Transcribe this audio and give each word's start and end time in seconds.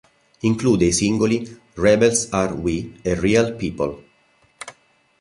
Include 0.41 0.87
i 0.87 0.91
singoli 0.99 1.37
"Rebels 1.75 2.27
Are 2.31 2.53
We" 2.55 2.91
e 3.03 3.13
"Real 3.13 3.53
People". 3.53 4.03